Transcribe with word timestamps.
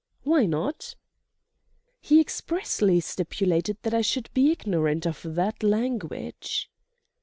"Why 0.23 0.47
not?" 0.47 0.95
"He 1.99 2.19
expressly 2.19 3.01
stipulated 3.01 3.77
that 3.83 3.93
I 3.93 4.01
should 4.01 4.31
be 4.33 4.49
ignorant 4.51 5.05
of 5.05 5.21
that 5.21 5.61
language." 5.61 6.67